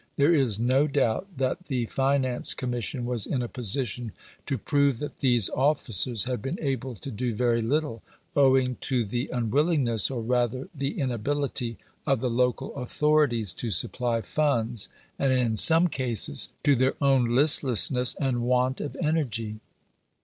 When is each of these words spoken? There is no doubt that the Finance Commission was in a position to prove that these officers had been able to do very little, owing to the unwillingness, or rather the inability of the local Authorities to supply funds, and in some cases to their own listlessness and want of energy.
There 0.15 0.33
is 0.33 0.57
no 0.57 0.87
doubt 0.87 1.27
that 1.37 1.65
the 1.65 1.85
Finance 1.85 2.55
Commission 2.55 3.05
was 3.05 3.27
in 3.27 3.43
a 3.43 3.47
position 3.47 4.13
to 4.47 4.57
prove 4.57 4.97
that 4.97 5.19
these 5.19 5.47
officers 5.51 6.23
had 6.23 6.41
been 6.41 6.57
able 6.59 6.95
to 6.95 7.11
do 7.11 7.35
very 7.35 7.61
little, 7.61 8.01
owing 8.35 8.77
to 8.81 9.05
the 9.05 9.29
unwillingness, 9.31 10.09
or 10.09 10.23
rather 10.23 10.67
the 10.73 10.97
inability 10.99 11.77
of 12.07 12.19
the 12.19 12.31
local 12.31 12.75
Authorities 12.75 13.53
to 13.53 13.69
supply 13.69 14.21
funds, 14.21 14.89
and 15.19 15.33
in 15.33 15.55
some 15.55 15.87
cases 15.87 16.49
to 16.63 16.73
their 16.75 16.95
own 16.99 17.23
listlessness 17.25 18.15
and 18.15 18.41
want 18.41 18.81
of 18.81 18.95
energy. 18.99 19.59